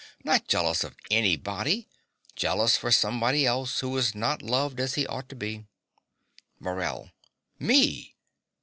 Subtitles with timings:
[0.23, 1.87] Not jealous of anybody.
[2.35, 5.65] Jealous for somebody else, who is not loved as he ought to be.
[6.59, 7.11] MORELL.
[7.59, 8.15] Me!